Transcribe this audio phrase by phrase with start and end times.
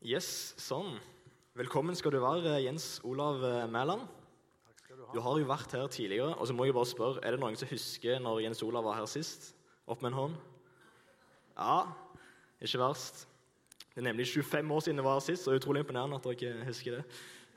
[0.00, 0.94] Yes, sånn.
[1.60, 4.06] Velkommen skal du være, Jens Olav eh, Mæland.
[4.64, 5.08] Takk skal du ha.
[5.12, 6.38] Du har jo vært her tidligere.
[6.40, 8.96] og så må jeg bare spørre, Er det noen som husker når Jens Olav var
[8.96, 9.50] her sist?
[9.84, 10.38] Opp med en hånd.
[11.52, 11.84] Ja,
[12.64, 13.26] ikke verst.
[13.92, 16.16] Det er nemlig 25 år siden det var her sist, så det er utrolig imponerende
[16.16, 17.04] at dere husker det.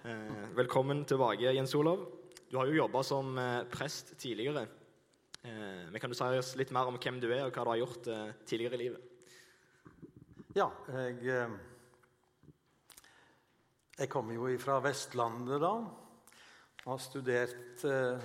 [0.03, 2.09] Eh, velkommen tilbake, Jens Olav.
[2.51, 4.67] Du har jo jobba som eh, prest tidligere.
[5.47, 7.77] Eh, men Kan du si oss litt mer om hvem du er, og hva du
[7.77, 9.11] har gjort tidligere i livet?
[10.59, 11.47] Ja, jeg,
[13.93, 15.75] jeg kommer jo fra Vestlandet da.
[16.83, 18.23] Har studert eh,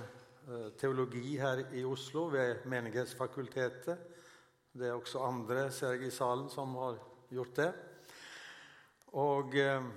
[0.48, 4.00] eh, teologi her i Oslo ved Menighetsfakultetet.
[4.72, 6.96] Det er også andre, ser jeg i salen, som har
[7.28, 7.68] gjort det.
[9.20, 9.92] Og eh,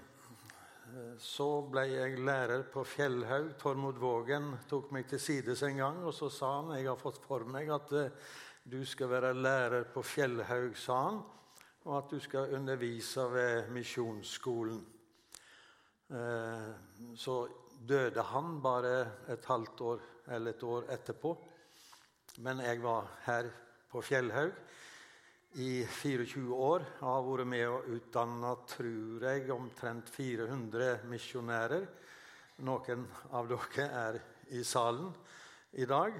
[1.24, 3.56] så ble jeg lærer på Fjellhaug.
[3.64, 7.24] Tormod Vågen tok meg til sides en gang, og så sa han jeg har fått
[7.24, 7.96] for meg at
[8.68, 11.22] du skal være lærer på Fjellhaug, sa han,
[11.88, 14.84] og at du skal undervise ved Misjonsskolen.
[16.12, 16.72] Eh,
[17.16, 17.48] Så
[17.88, 21.38] døde han bare et halvt år eller et år etterpå.
[22.38, 23.48] Men jeg var her
[23.92, 24.52] på Fjellhaug
[25.56, 26.80] i 24 år.
[26.80, 31.88] Jeg har vært med og utdanna, tror jeg, omtrent 400 misjonærer.
[32.60, 34.20] Noen av dere er
[34.52, 35.14] i salen
[35.74, 36.20] i dag.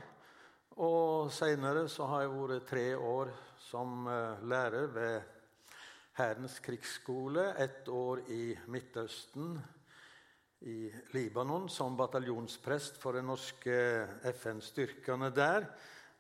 [0.78, 3.36] Og seinere har jeg vært tre år
[3.68, 5.22] som eh, lærer ved
[6.16, 7.54] Hærens krigsskole.
[7.60, 9.60] Ett år i Midtøsten,
[10.62, 13.78] i Libanon, som bataljonsprest for de norske
[14.30, 15.66] FN-styrkene der.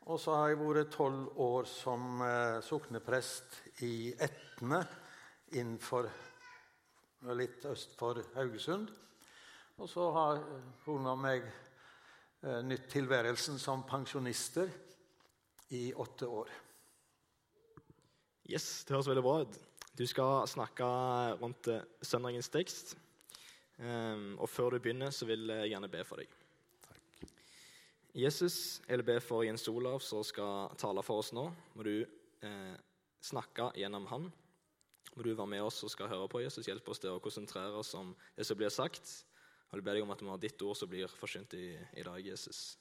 [0.09, 4.81] Og så har jeg vært tolv år som eh, sokneprest i Etne
[5.53, 6.09] innenfor
[7.37, 8.89] litt øst for Haugesund.
[9.77, 10.41] Og så har
[10.85, 14.73] kona og meg eh, nytt tilværelsen som pensjonister
[15.77, 16.49] i åtte år.
[18.49, 19.61] Yes, det høres veldig bra ut.
[19.95, 20.89] Du skal snakke
[21.37, 22.95] rundt eh, søndagens tekst.
[23.81, 26.33] Ehm, og før du begynner, så vil jeg gjerne be for deg.
[26.85, 27.23] Takk.
[28.13, 31.47] Jesus, jeg vil be for Jens Olav, som skal tale for oss nå.
[31.73, 32.75] Må du eh,
[33.25, 34.29] snakke gjennom han.
[35.15, 36.67] Må du være med oss og skal høre på Jesus.
[36.69, 39.15] Hjelpe oss til å konsentrere oss om det som blir sagt.
[39.71, 42.05] Jeg vil be deg om at det har ditt ord som blir forsynt i, i
[42.05, 42.75] dag, Jesus.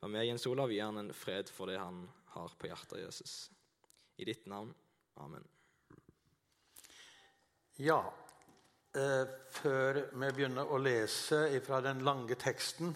[0.00, 2.02] Vær med Jens Olav, gi han en fred for det han
[2.34, 3.38] har på hjertet, Jesus.
[4.18, 4.72] I ditt navn.
[5.20, 5.44] Amen.
[7.78, 8.00] Ja,
[8.92, 12.94] før vi begynner å lese fra den lange teksten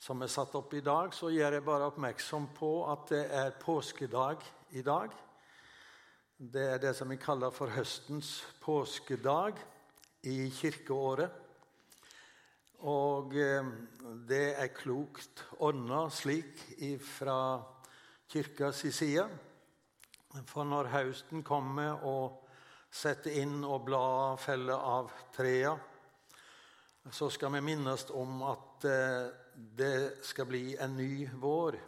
[0.00, 3.58] som er satt opp i dag, så gjør jeg bare oppmerksom på at det er
[3.60, 5.12] påskedag i dag.
[6.40, 9.60] Det er det som vi kaller for høstens påskedag
[10.24, 11.34] i kirkeåret.
[12.88, 13.66] Og eh,
[14.28, 16.64] det er klokt ordna slik
[17.04, 17.60] fra
[18.32, 19.26] kirkas side.
[20.48, 22.39] For når høsten kommer og
[22.90, 25.76] setter inn og blader felle av trea,
[27.10, 31.78] så skal vi minnes om at eh, det skal bli en ny vår.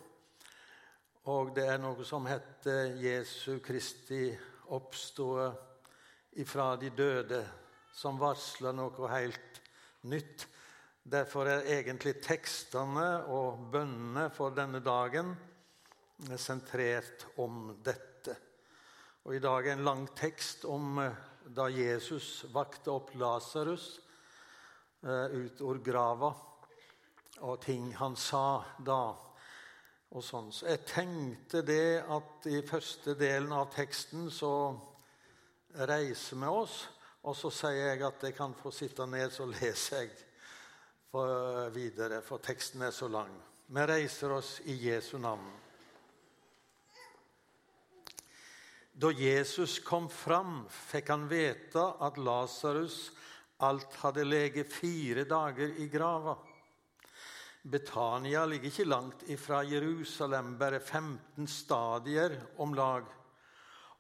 [1.31, 4.31] Og det er noe som heter Jesu Kristi
[4.75, 5.51] oppståe
[6.43, 7.43] ifra de døde,
[7.95, 9.61] som varsler noe helt
[10.09, 10.47] nytt.
[11.03, 15.35] Derfor er egentlig tekstene og bønnene for denne dagen
[16.39, 18.37] sentrert om dette.
[19.23, 21.19] Og I dag en lang tekst om eh,
[21.55, 23.85] da Jesus vakte opp Lasarus
[25.07, 26.31] eh, ut av grava,
[27.47, 29.15] og ting han sa da.
[30.11, 30.51] og sånn.
[30.51, 34.75] Så Jeg tenkte det at i første delen av teksten så
[35.87, 36.83] reiser vi oss,
[37.23, 40.17] og så sier jeg at jeg kan få sitte ned, så leser jeg
[41.15, 43.31] for videre, for teksten er så lang.
[43.71, 45.47] Vi reiser oss i Jesu navn.
[48.93, 53.07] Da Jesus kom fram, fikk han vite at Lasarus
[53.65, 56.37] alt hadde leget fire dager i grava.
[57.63, 63.07] Betania ligger ikke langt ifra Jerusalem, bare 15 stadier om lag.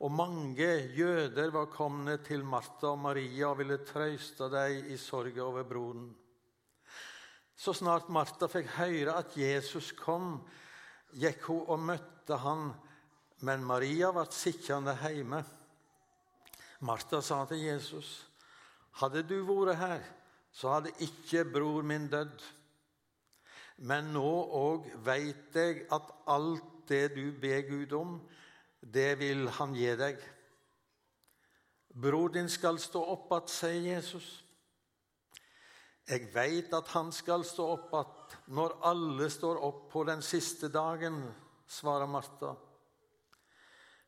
[0.02, 5.44] Og mange jøder var kommet til Martha og Maria og ville trøste dem i sorgen
[5.46, 6.08] over broren.
[7.54, 10.40] Så snart Martha fikk høre at Jesus kom,
[11.14, 12.72] gikk hun og møtte han,
[13.42, 15.42] men Maria ble sittende hjemme.
[16.86, 18.28] Martha sa til Jesus,
[18.92, 20.02] 'Hadde du vært her,
[20.52, 22.42] så hadde ikke bror min dødd.'
[23.78, 28.20] 'Men nå òg veit jeg at alt det du ber Gud om,
[28.82, 30.22] det vil Han gi deg.'
[31.94, 34.44] 'Bror din skal stå opp att', sier Jesus.
[36.08, 40.68] 'Jeg veit at han skal stå opp att når alle står opp på den siste
[40.68, 41.32] dagen',
[41.66, 42.54] svarer Martha.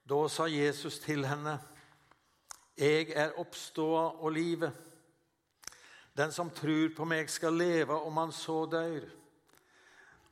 [0.04, 1.58] Da sa Jesus til henne,
[2.76, 4.72] Jeg er oppståa og livet.
[6.16, 9.04] Den som tror på meg, skal leve om han så dør.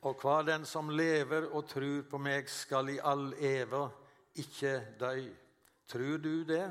[0.03, 3.87] Og hva den som lever og tror på meg, skal i all eva
[4.35, 5.29] ikke dø.
[5.87, 6.67] Tror du det?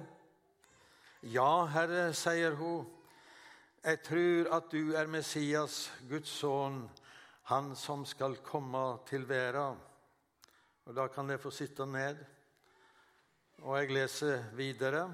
[1.23, 2.87] Ja, Herre, sier hun.
[3.83, 6.85] Jeg tror at du er Messias, Guds sønn,
[7.51, 9.81] han som skal komme til verden.
[10.87, 12.23] Og Da kan dere få sitte ned.
[13.63, 15.05] Og jeg leser videre.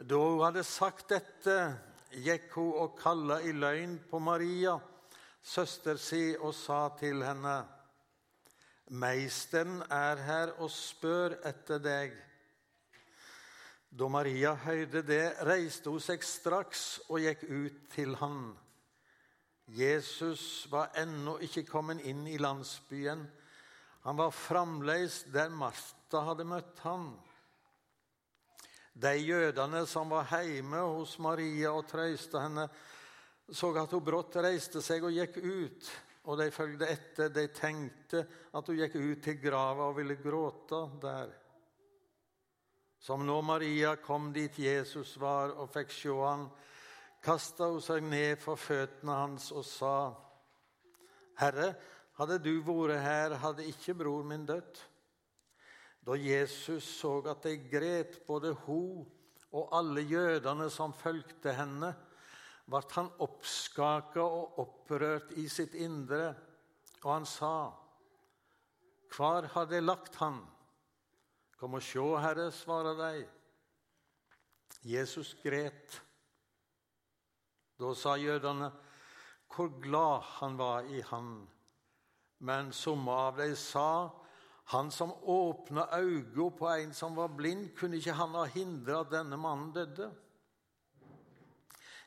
[0.00, 1.56] Da hun hadde sagt dette,
[2.24, 4.78] gikk hun og kalla i løgn på Maria,
[5.44, 7.56] søster si, og sa til henne:"
[8.88, 12.14] Meisteren er her og spør etter deg.
[13.90, 18.54] Da Maria hørte det, reiste hun seg straks og gikk ut til han.
[19.66, 23.26] Jesus var ennå ikke kommet inn i landsbyen.
[24.06, 27.08] Han var fremdeles der Martha hadde møtt han.
[28.96, 32.68] De jødene som var hjemme hos Maria og trøyste henne,
[33.52, 35.90] så at hun brått reiste seg og gikk ut.
[36.26, 37.28] Og de fulgte etter.
[37.30, 38.24] De tenkte
[38.56, 41.34] at hun gikk ut til grava og ville gråte der.
[42.98, 46.48] Som nå Maria kom dit Jesus var og fikk se han,
[47.22, 49.96] kasta hun seg ned for føttene hans og sa,
[51.36, 51.74] Herre,
[52.16, 54.80] hadde du vært her, hadde ikke bror min dødd.
[56.06, 59.06] Da Jesus så at de gret, både hun
[59.50, 61.90] og alle jødene som fulgte henne,
[62.66, 66.34] ble han oppskaka og opprørt i sitt indre,
[67.02, 67.72] og han sa,
[69.16, 70.40] Hvor har de lagt han?
[71.56, 73.26] Kom og sjå, Herre, svarer de.
[74.86, 76.00] Jesus gret.
[77.80, 78.70] Da sa jødene
[79.54, 81.46] hvor glad han var i han.
[82.38, 84.10] Men somme av dem sa
[84.72, 89.12] han som åpna øynene på en som var blind, kunne ikke han ha hindra at
[89.12, 90.10] denne mannen døde?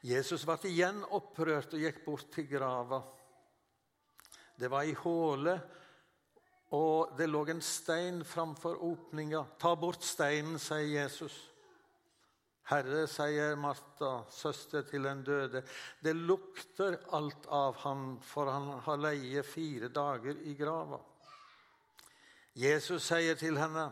[0.03, 3.01] Jesus ble igjen opprørt og gikk bort til grava.
[4.59, 5.55] Det var ei håle,
[6.75, 9.45] og det lå en stein framfor åpninga.
[9.59, 11.37] Ta bort steinen, sier Jesus.
[12.69, 15.63] Herre, sier Martha, søster til den døde,
[16.03, 20.99] det lukter alt av ham, for han har leie fire dager i grava.
[22.55, 23.89] Jesus sier til henne,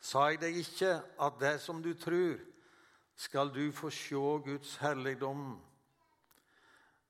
[0.00, 2.38] sa jeg deg ikke at det som du tror,
[3.18, 5.58] skal du få se Guds herligdom.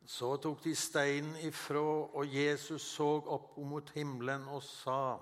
[0.07, 1.81] Så tok de steinen ifra,
[2.17, 5.19] og Jesus så opp mot himmelen og sa:"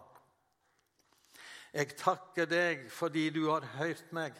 [1.74, 4.32] Jeg takker deg fordi du har hørt meg.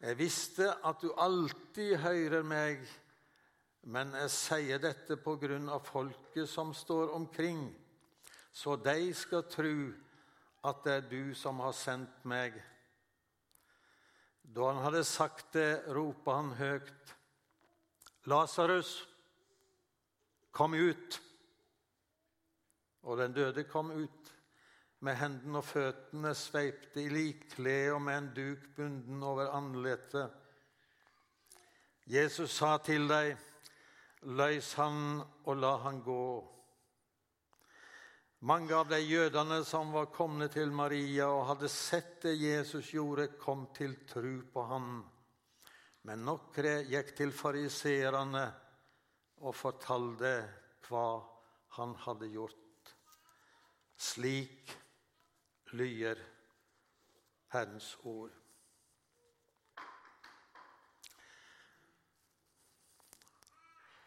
[0.00, 2.84] Jeg visste at du alltid hører meg,
[3.82, 7.64] men jeg sier dette på grunn av folket som står omkring,
[8.58, 9.74] så de skal tro
[10.66, 12.56] at det er du som har sendt meg.
[14.42, 17.12] Da han hadde sagt det, ropte han høyt.
[18.26, 18.96] Lasarus,
[20.50, 21.20] kom ut!
[23.06, 24.34] Og den døde kom ut,
[25.06, 30.34] med hendene og føttene sveipte i likklede og med en duk bunden over andletet.
[32.10, 33.38] Jesus sa til dem,
[34.34, 36.57] løs han og la han gå.
[38.40, 43.32] Mange av de jødene som var kommet til Maria og hadde sett det Jesus gjorde,
[43.34, 45.00] kom til tru på ham.
[46.06, 48.44] Men noen gikk til fariseerne
[49.42, 50.32] og fortalte
[50.86, 51.18] hva
[51.80, 52.94] han hadde gjort.
[53.98, 54.70] Slik
[55.74, 56.22] lyder
[57.50, 58.30] Herrens ord.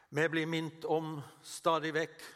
[0.08, 2.32] Vi blir minnet om stadig vekk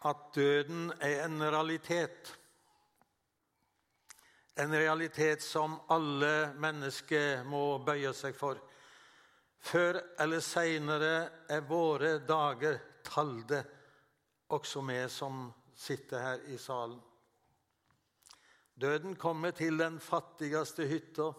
[0.00, 2.38] at døden er en realitet.
[4.56, 8.60] En realitet som alle mennesker må bøye seg for.
[9.60, 11.14] Før eller seinere
[11.52, 13.60] er våre dager talde,
[14.48, 15.44] også vi som
[15.76, 17.00] sitter her i salen.
[18.80, 21.32] Døden kommer til den fattigste hytta,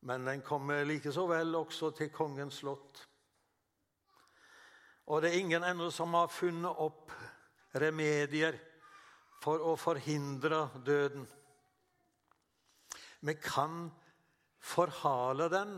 [0.00, 3.06] men den kommer like vel også til kongens slott.
[5.06, 7.12] Og det er ingen ennå som har funnet opp
[7.80, 8.56] remedier
[9.42, 11.26] for å forhindre døden.
[13.26, 13.86] Vi kan
[14.60, 15.76] forhale den,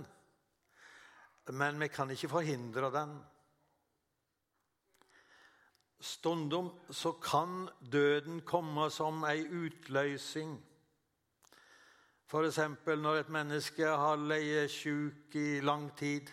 [1.52, 3.19] men vi kan ikke forhindre den.
[6.00, 10.59] Stundom så kan døden komme som ei utløsning.
[12.28, 12.59] F.eks.
[12.87, 16.28] når et menneske har ligget sjuk i lang tid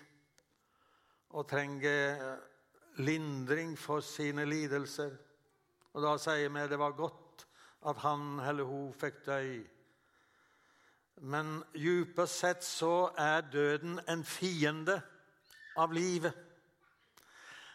[1.29, 2.35] og trenger
[2.97, 5.15] lindring for sine lidelser.
[5.95, 7.45] Og Da sier vi det var godt
[7.87, 9.63] at han eller hun fikk dø,
[11.21, 14.97] Men djupest sett så er døden en fiende
[15.77, 16.33] av livet.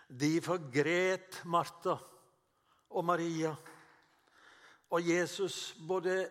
[0.08, 1.96] De forgret Martha
[2.90, 3.54] og Maria.
[4.90, 6.26] Og Jesus både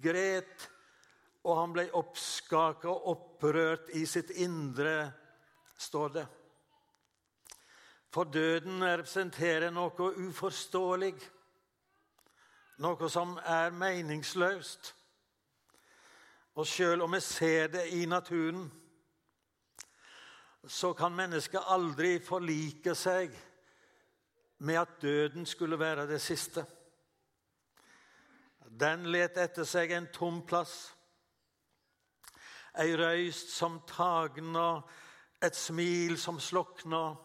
[0.00, 0.70] gret
[1.44, 5.10] og han ble oppskaka og opprørt i sitt indre,
[5.80, 6.26] står det.
[8.10, 11.14] For døden representerer noe uforståelig,
[12.82, 14.94] noe som er meningsløst.
[16.58, 18.66] Og sjøl om vi ser det i naturen,
[20.66, 23.30] så kan mennesket aldri forlike seg
[24.66, 26.66] med at døden skulle være det siste.
[28.80, 30.90] Den let etter seg en tom plass.
[32.78, 34.82] Ei røyst som tagna,
[35.42, 37.16] et smil som slokna.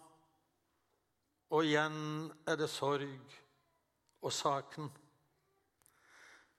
[1.53, 3.35] Og igjen er det sorg
[4.25, 4.89] og saken.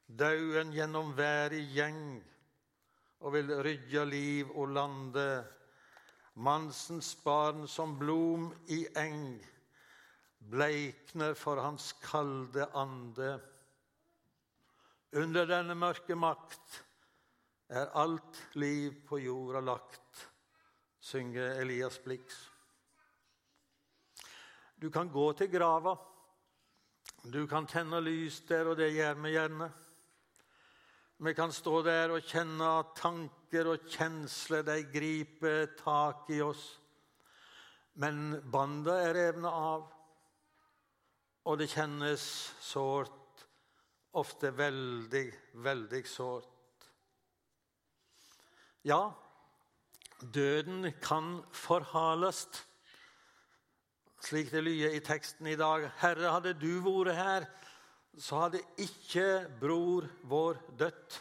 [0.06, 2.22] Dauden gjennom været gjeng
[3.20, 5.28] og vil rydja liv og lande.
[6.36, 9.40] Mansens barn som blom i eng
[10.50, 13.38] bleikner for hans kalde ande.
[15.16, 16.82] Under denne mørke makt
[17.72, 20.26] er alt liv på jorda lagt,
[21.00, 22.36] synger Elias Blix.
[24.76, 25.96] Du kan gå til grava.
[27.32, 29.68] Du kan tenne lys der, og det gjør vi gjerne.
[31.18, 36.66] Vi kan stå der og kjenne at tanker og kjensler de griper tak i oss.
[37.96, 39.86] Men banda er revna av,
[41.48, 42.26] og det kjennes
[42.60, 43.46] sårt.
[44.16, 45.24] Ofte veldig,
[45.64, 46.84] veldig sårt.
[48.84, 49.10] Ja,
[50.20, 52.46] døden kan forhales,
[54.22, 55.90] slik det lyder i teksten i dag.
[56.00, 57.46] Herre, hadde du vært her,
[58.18, 61.18] så hadde ikke bror vår dødd.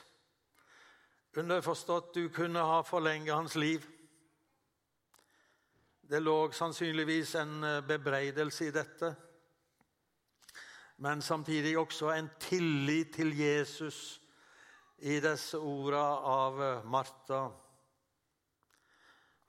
[1.35, 3.83] Underforstått du kunne ha forlenget hans liv.
[6.05, 9.09] Det lå sannsynligvis en eh, bebreidelse i dette,
[11.01, 14.21] men samtidig også en tillit til Jesus
[15.01, 17.41] i disse orda av eh, Martha.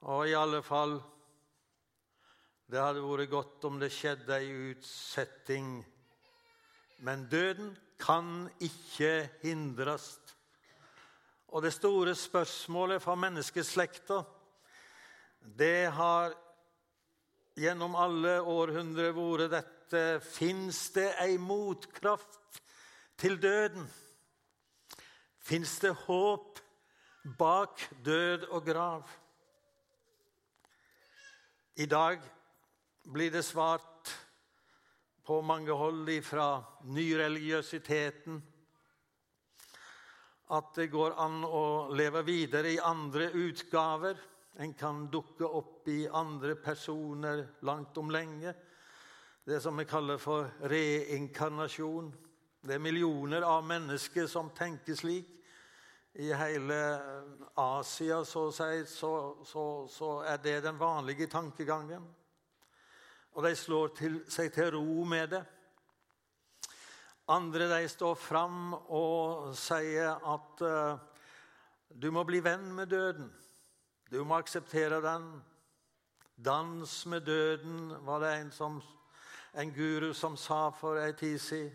[0.09, 0.97] Og i alle fall
[2.67, 5.85] Det hadde vært godt om det skjedde ei utsetting.
[7.07, 10.17] Men døden kan ikke hindres.
[11.55, 14.19] Og det store spørsmålet for menneskeslekta,
[15.47, 16.35] det har
[17.55, 19.75] gjennom alle århundrer vært dette
[20.27, 22.59] Fins det ei motkraft
[23.17, 23.87] til døden?
[25.39, 26.59] Fins det håp
[27.39, 29.07] bak død og grav?
[31.77, 32.19] I dag
[33.07, 34.11] blir det svart
[35.27, 36.51] på mange hold fra
[36.91, 38.43] nyreligiøsiteten
[40.55, 44.19] at det går an å leve videre i andre utgaver.
[44.63, 48.55] En kan dukke opp i andre personer langt om lenge.
[49.47, 52.13] Det som vi kaller for reinkarnasjon.
[52.63, 55.33] Det er millioner av mennesker som tenker slik
[56.19, 56.79] i hele
[57.55, 58.71] Asia så, så,
[59.45, 62.07] så, så, er det den vanlige tankegangen.
[63.37, 65.43] Og de slår til, seg til ro med det.
[67.29, 70.97] Andre de står fram og sier at uh,
[71.93, 73.29] du må bli venn med døden.
[74.09, 75.27] Du må akseptere den.
[76.37, 78.79] Dans med døden, var det en, som,
[79.53, 81.75] en guru som sa for ei tid siden.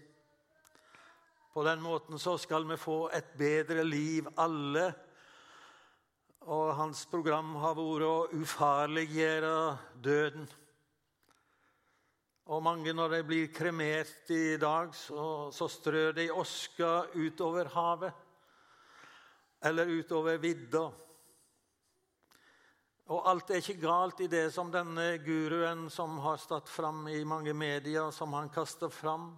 [1.54, 4.94] På den måten så skal vi få et bedre liv, alle.
[6.42, 9.56] Og hans program har vært å ufarliggjøre
[10.02, 10.48] døden.
[12.50, 18.14] Og mange, når de blir kremert i dag, så, så strør de oska utover havet.
[19.62, 20.88] Eller utover vidda.
[23.12, 27.22] Og alt er ikke galt i det som denne guruen som har stått fram i
[27.28, 29.34] mange medier, som han kaster fram.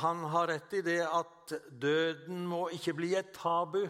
[0.00, 3.82] Han har rett i det at døden må ikke bli et tabu.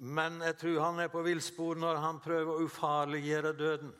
[0.00, 3.92] Men jeg tror han er på villspor når han prøver å ufarliggjøre døden.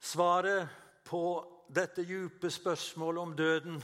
[0.00, 0.68] Svaret
[1.04, 1.22] på
[1.68, 3.82] dette dype spørsmålet om døden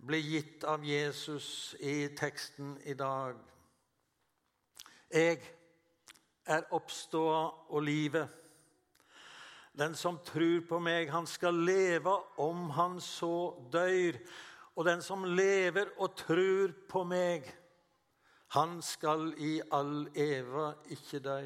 [0.00, 3.36] blir gitt av Jesus i teksten i dag.
[5.12, 5.42] Jeg
[6.48, 8.28] er oppståa og livet.
[9.76, 14.16] Den som tror på meg, han skal leve om han så dør.
[14.76, 17.44] Og den som lever og tror på meg,
[18.56, 21.40] han skal i all eva ikke dø.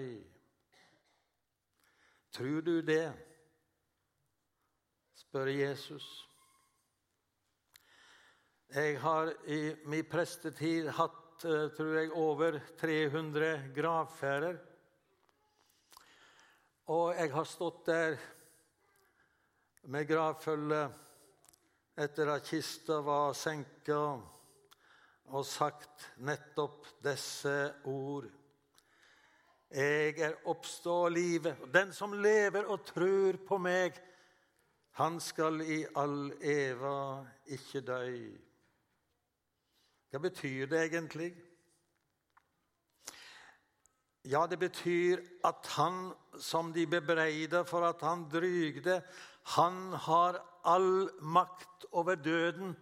[2.30, 3.10] Tror du det?
[5.36, 6.28] Spør Jesus.
[8.72, 14.56] Jeg har i min prestetid hatt eh, tror jeg, over 300 gravferder.
[16.88, 18.16] Og jeg har stått der
[19.92, 20.80] med gravfølge
[22.00, 24.00] etter at kista var senka,
[25.36, 28.32] og sagt nettopp disse ord.
[29.68, 31.68] Jeg er oppstå livet.
[31.68, 34.06] Den som lever og tror på meg,
[34.96, 37.20] han skal i all eva
[37.52, 38.04] ikke dø.
[40.08, 41.28] Hva betyr det egentlig?
[44.24, 49.02] Ja, det betyr at han som de bebreider for at han drygde,
[49.52, 52.72] han har all makt over døden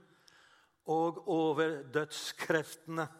[0.86, 3.10] og over dødskreftene.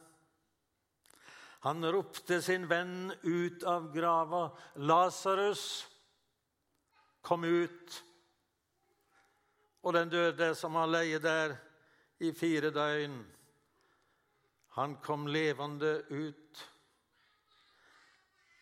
[1.67, 4.47] Han ropte sin venn ut av grava.
[4.77, 5.89] 'Lasarus,
[7.23, 8.14] kom ut.'
[9.85, 11.57] Og den døde som har leid der
[12.25, 13.19] i fire døgn,
[14.75, 16.71] han kom levende ut.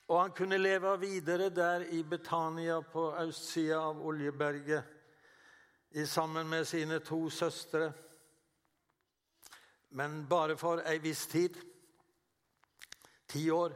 [0.08, 4.82] Og han kunne leve videre der i Betania på østsida av Oljeberget
[6.06, 7.92] sammen med sine to søstre.
[9.90, 11.56] Men bare for ei viss tid.
[13.28, 13.72] Ti år.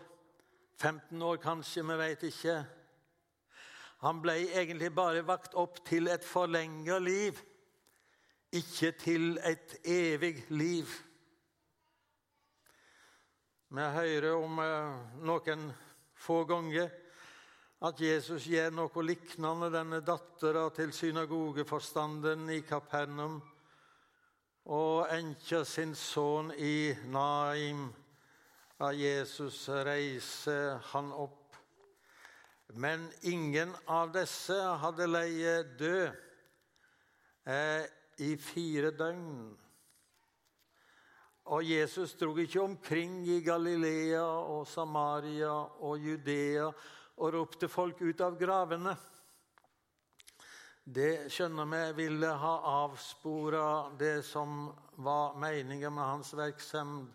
[0.80, 2.64] 15 år kanskje, vi veit ikke.
[4.04, 7.38] Han ble egentlig bare vakt opp til et forlenga liv,
[8.52, 10.90] ikke til et evig liv.
[13.68, 15.66] Vi hører om eh, noen
[16.14, 16.92] få ganger
[17.84, 23.40] at Jesus gjør noe lignende denne dattera til synagogeforstanden i Kapernaum
[24.72, 27.88] og enka sin sønn i Naim.
[28.76, 31.45] Da Jesus reiser han opp.
[32.74, 36.10] Men ingen av disse hadde leie død
[37.46, 37.84] eh,
[38.26, 39.54] i fire døgn.
[41.46, 45.52] Og Jesus dro ikke omkring i Galilea og Samaria
[45.86, 46.66] og Judea
[47.16, 48.96] og ropte folk ut av gravene.
[50.86, 54.68] Det skjønner vi ville ha avspora det som
[55.02, 57.14] var meningen med hans virksomhet.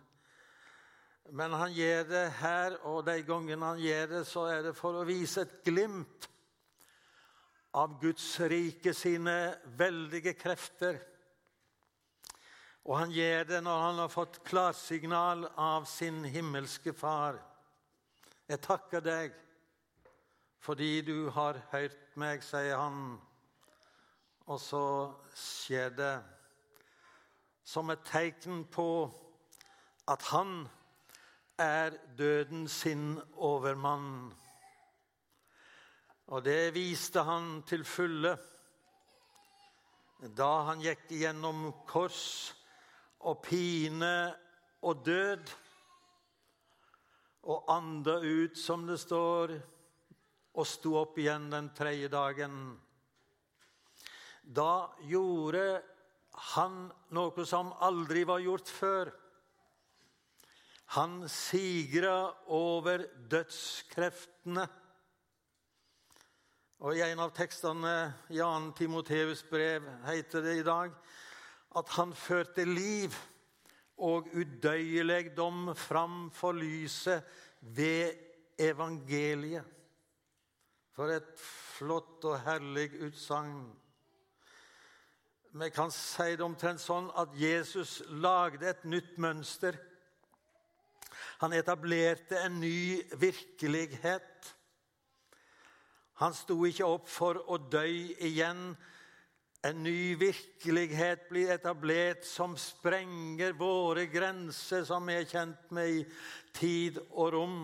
[1.30, 4.98] Men han gjør det her, og de gangene han gjør det, så er det for
[4.98, 6.28] å vise et glimt
[7.78, 11.00] av Guds rike sine veldige krefter.
[12.84, 17.38] Og han gjør det når han har fått klarsignal av sin himmelske Far.
[18.50, 19.38] Jeg takker deg
[20.62, 23.16] fordi du har hørt meg, sier han.
[24.50, 24.84] Og så
[25.38, 26.14] skjer det
[27.66, 28.90] som et tegn på
[30.12, 30.66] at han
[31.60, 34.32] er døden sin overmann.
[36.32, 38.38] Og det viste han til fulle
[40.38, 42.54] da han gikk gjennom kors
[43.26, 44.30] og pine
[44.86, 45.54] og død.
[47.42, 49.56] Og anda ut, som det står,
[50.54, 52.76] og sto opp igjen den tredje dagen.
[54.46, 55.82] Da gjorde
[56.54, 56.84] han
[57.18, 59.10] noe som aldri var gjort før.
[60.92, 64.66] Han sigra over dødskreftene.
[66.82, 67.94] Og I en av tekstene
[68.34, 68.72] i 2.
[68.76, 70.92] Timoteus' brev heter det i dag
[71.80, 73.16] at han førte liv
[74.02, 77.24] og udøyelegdom fram for lyset
[77.62, 78.18] ved
[78.60, 79.64] evangeliet.
[80.92, 81.30] For et
[81.78, 83.70] flott og herlig utsagn.
[85.52, 89.80] Vi kan si det omtrent sånn at Jesus lagde et nytt mønster.
[91.42, 94.56] Han etablerte en ny virkelighet.
[96.22, 97.86] Han sto ikke opp for å dø
[98.22, 98.72] igjen
[99.62, 106.06] en ny virkelighet blir etablert som sprenger våre grenser, som vi er kjent med i
[106.58, 107.60] tid og rom.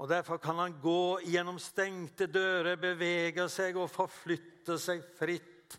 [0.00, 5.76] Og Derfor kan han gå gjennom stengte dører, bevege seg og forflytte seg fritt.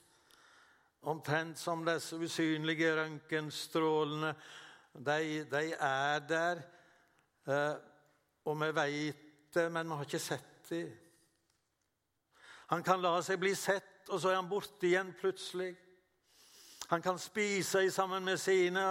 [1.09, 4.31] Omtrent som disse usynlige røntgenstrålene.
[4.95, 6.61] De, de, er der,
[7.45, 10.93] og vi vet det, men vi har ikke sett dem.
[12.73, 15.73] Han kan la seg bli sett og så er han borte igjen plutselig.
[16.91, 18.83] Han kan spise sammen med sine,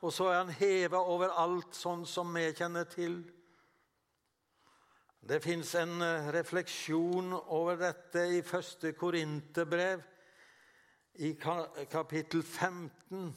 [0.00, 3.18] og så er han heva over alt sånn som vi kjenner til.
[5.22, 10.00] Det fins en eh, refleksjon over dette i første Korinterbrev,
[11.22, 13.28] i kapittel 15.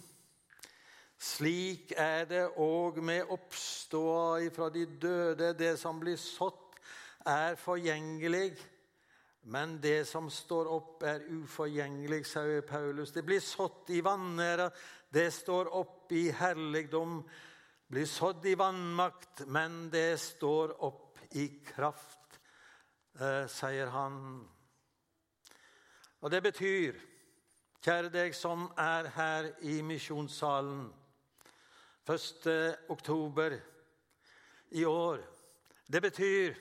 [1.18, 5.54] Slik er det òg med oppståa ifra de døde.
[5.54, 6.62] Det som blir sådd,
[7.26, 8.58] er forgjengelig,
[9.48, 13.12] Men det som står opp, er uforgjengelig, sier Paulus.
[13.14, 14.72] Det blir sådd i vanære,
[15.14, 17.20] det står opp i herligdom.
[17.88, 22.40] Blir sådd i vannmakt, men det står opp i kraft,
[23.20, 24.50] eh, sier han.
[26.22, 26.98] Og det betyr,
[27.86, 30.90] kjære deg som er her i misjonssalen
[32.06, 32.76] 1.
[32.88, 33.60] oktober
[34.70, 35.20] i år
[35.86, 36.56] Det betyr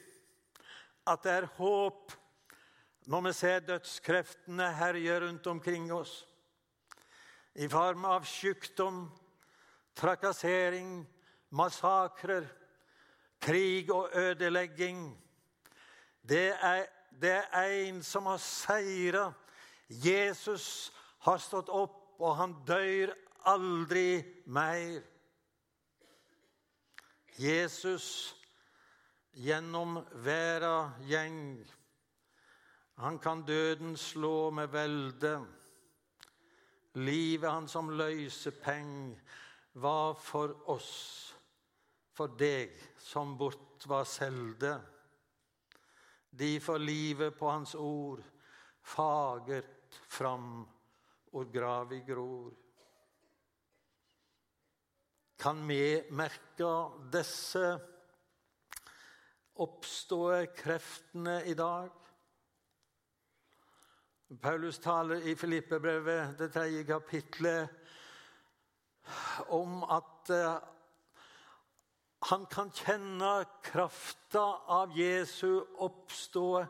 [1.06, 2.12] at det er håp
[3.06, 6.24] når vi ser dødskreftene herje rundt omkring oss
[7.54, 9.04] i form av sykdom,
[9.94, 11.04] trakassering,
[11.54, 12.48] massakrer,
[13.38, 15.06] krig og ødelegging.
[16.22, 19.28] Det er, det er en som har seira.
[19.88, 20.90] Jesus
[21.22, 23.14] har stått opp, og han dør
[23.46, 25.02] aldri mer.
[27.36, 28.34] Jesus
[29.34, 31.64] gjennom verda gjeng
[32.94, 35.40] han kan døden slå med velde.
[36.94, 39.14] Livet han som løysepeng
[39.82, 41.34] var for oss,
[42.14, 44.76] for deg som bort var selde.
[46.30, 48.22] De for livet på hans ord,
[48.78, 50.62] fagert fram
[51.34, 52.52] og gravi gror.
[55.38, 56.70] Kan vi merke
[57.12, 57.74] disse
[59.54, 61.90] oppstående kreftene i dag?
[64.42, 67.68] Paulus taler i Filippebrevet, det tredje kapitlet,
[69.52, 70.54] om at eh,
[72.30, 76.64] han kan kjenne krafta av Jesu oppstå,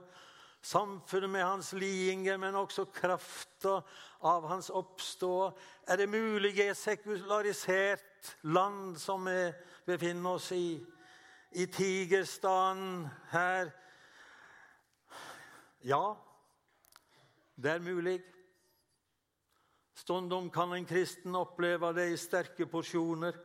[0.64, 3.78] samfunnet med hans lidinger, men også krafta
[4.24, 5.52] av hans oppstå.
[5.86, 9.52] Er det mulig i sekularisert land som vi
[9.86, 10.78] befinner oss i,
[11.50, 13.72] i tigerstaden her?
[15.84, 16.14] Ja,
[17.56, 18.22] det er mulig.
[19.94, 23.36] Stundom kan en kristen oppleve det i sterke porsjoner.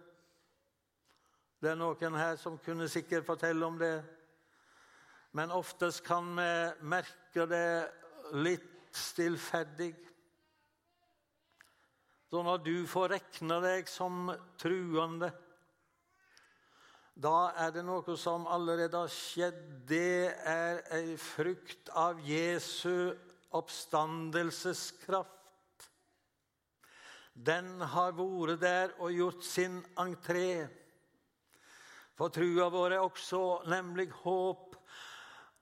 [1.60, 3.98] Det er noen her som kunne sikkert fortelle om det.
[5.36, 6.52] Men oftest kan vi
[6.90, 7.70] merke det
[8.40, 9.94] litt stillferdig.
[12.30, 14.30] Så når du får rekne deg som
[14.62, 15.32] truende,
[17.20, 19.58] da er det noe som allerede har skjedd.
[19.90, 23.10] Det er ei frukt av Jesu
[23.58, 25.34] oppstandelseskraft.
[27.34, 30.68] Den har vært der og gjort sin entré.
[32.20, 34.76] For trua vår er også nemlig håp,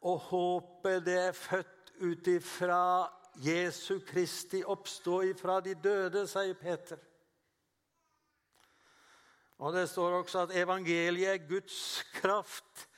[0.04, 6.98] og håpet det er født ut ifra Jesu Kristi oppstå ifra de døde, sier Peter.
[9.58, 12.90] Og Det står også at evangeliet er Guds kraft.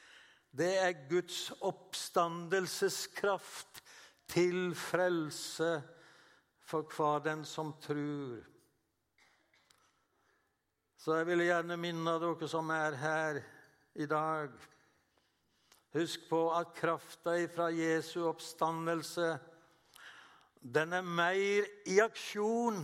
[0.52, 3.84] Det er Guds oppstandelseskraft
[4.28, 5.84] til frelse
[6.60, 8.44] for hver den som tror.
[11.00, 13.40] Så jeg vil gjerne minne dere som er her
[13.96, 14.50] i dag.
[15.96, 19.40] Husk på at krafta ifra Jesu oppstandelse
[20.60, 22.84] den er mer i aksjon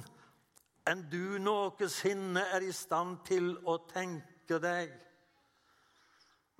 [0.87, 4.91] enn du noensinne er i stand til å tenke deg.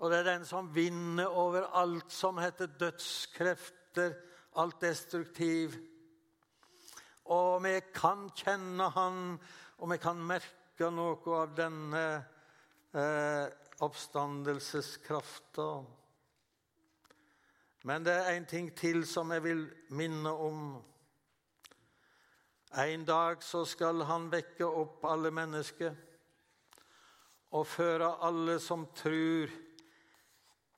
[0.01, 4.15] Og det er den som vinner over alt som heter dødskrefter,
[4.60, 5.78] alt destruktiv.
[7.32, 9.38] Og vi kan kjenne Han,
[9.78, 12.04] og vi kan merke noe av denne
[12.93, 13.45] eh,
[13.86, 15.69] oppstandelseskrafta.
[17.86, 20.62] Men det er en ting til som jeg vil minne om.
[22.78, 25.96] En dag så skal han vekke opp alle mennesker
[27.56, 29.54] og føre alle som tror,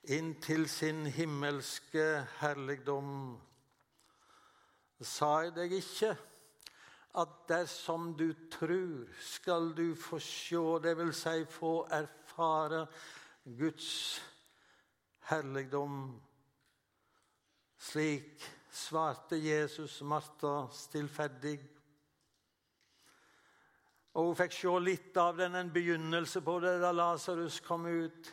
[0.08, 2.06] inn til sin himmelske
[2.38, 3.40] herligdom
[5.04, 6.14] sa jeg deg ikke
[7.18, 10.20] at dersom du tror, skal du få
[10.82, 12.86] det vil si få erfare
[13.46, 14.22] Guds
[15.30, 16.22] herligdom.
[17.78, 21.77] Slik svarte Jesus Martha stillferdig.
[24.18, 28.32] Og hun fikk se litt av den, en begynnelse på det da Lasarus kom ut.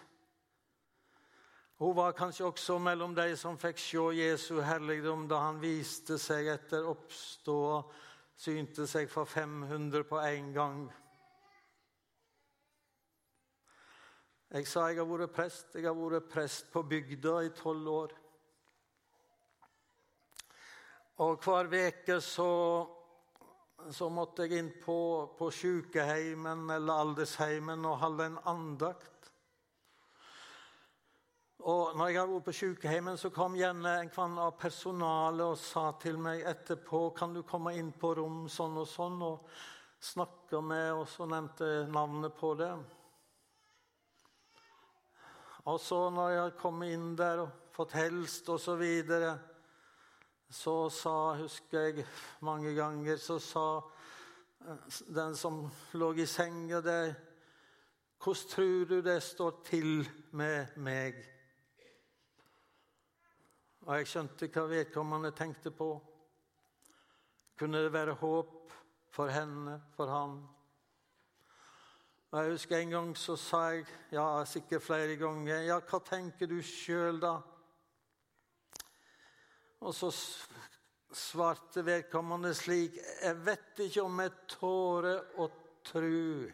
[1.82, 6.48] Hun var kanskje også mellom de som fikk se Jesu herligdom da han viste seg
[6.54, 7.58] etter oppstå,
[8.40, 10.86] synte seg for 500 på én gang.
[14.54, 15.72] Jeg sa jeg har vært prest.
[15.74, 18.12] Jeg har vært prest på bygda i tolv år.
[21.26, 22.52] Og hver uke så,
[23.90, 24.98] så, måtte jeg inn på,
[25.38, 29.10] på sykeheimen eller aldersheimen og holde en andakt.
[31.64, 35.86] Og når jeg var på sykeheimen, så kom gjerne en kvann av personalet og sa
[36.00, 39.48] til meg etterpå kan du komme inn på rom sånn og sånn, og
[40.04, 42.72] snakke med Og så nevnte navnet på det.
[45.64, 49.32] Og så når jeg kom inn der og fått helst og så videre,
[50.50, 52.06] så sa, husker jeg
[52.40, 53.66] mange ganger, så sa
[54.64, 57.14] eh, den som lå i senga der
[58.24, 61.18] Hvordan tror du det står til med meg?
[63.84, 65.90] Og jeg skjønte hva vedkommende tenkte på.
[67.58, 68.72] Kunne det være håp
[69.12, 70.38] for henne, for han?
[72.30, 76.48] Og Jeg husker en gang så sa jeg, ja, sikkert flere ganger, ja, hva tenker
[76.50, 77.36] du sjøl, da?
[79.84, 80.08] Og så
[81.14, 85.48] svarte vedkommende slik, jeg vet ikke om jeg tårer å
[85.84, 86.50] tru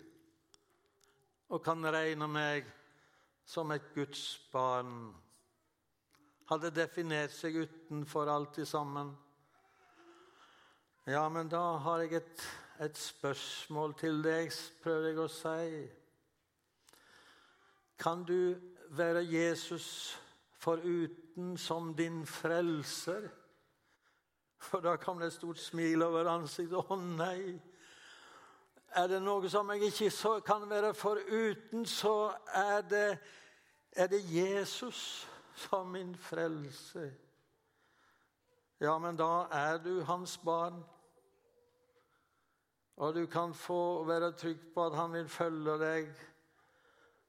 [1.50, 2.66] og kan regne meg
[3.46, 5.10] som et Guds barn
[6.50, 9.12] hadde definert seg utenfor alt i sammen.
[11.06, 12.44] Ja, men da har jeg et,
[12.82, 14.50] et spørsmål til deg,
[14.82, 15.80] prøver jeg å si.
[18.00, 18.58] Kan du
[18.94, 19.86] være Jesus
[20.60, 23.28] foruten som din frelser?
[24.60, 26.76] For da kom det et stort smil over ansiktet.
[26.76, 27.56] Å nei!
[28.90, 33.18] Er det noe som jeg ikke kan være foruten, så er det,
[33.92, 37.12] er det Jesus som min frelse.
[38.80, 40.82] Ja, men da er du hans barn.
[42.96, 46.10] Og du kan få være trygg på at han vil følge deg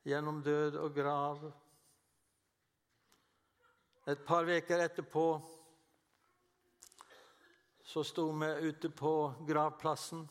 [0.04, 1.52] gjennom død og grav.
[4.08, 5.26] Et par uker etterpå
[7.86, 10.24] så sto vi ute på gravplassen.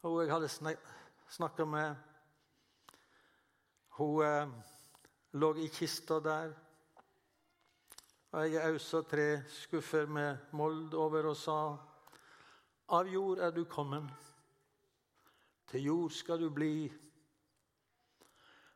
[0.00, 0.76] Hun jeg hadde
[1.28, 1.96] snakka med,
[3.98, 4.48] hun eh,
[5.36, 6.56] lå i kista der.
[8.32, 11.60] Og jeg ausa tre skuffer med mold over og sa
[12.96, 14.08] Av jord er du kommet,
[15.68, 16.88] til jord skal du bli,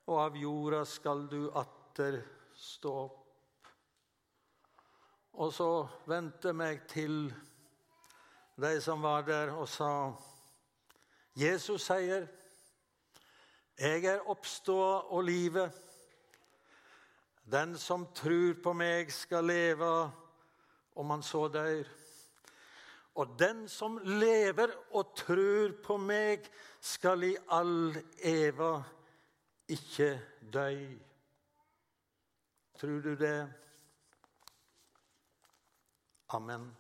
[0.07, 2.21] og av jorda skal du atter
[2.65, 3.21] stå opp.
[5.35, 5.69] Og så
[6.07, 7.27] vendte meg til
[8.61, 10.13] de som var der, og sa
[11.35, 12.27] Jesus sier,
[13.79, 15.73] 'Jeg er oppståa og livet'.
[17.51, 20.13] Den som tror på meg, skal leve
[20.97, 21.85] om han så dør.
[23.15, 26.51] Og den som lever og tror på meg,
[26.81, 28.83] skal i all eva
[29.69, 30.21] ikke
[30.53, 30.99] dø.
[32.79, 33.53] Tror du det?
[36.29, 36.77] Amen.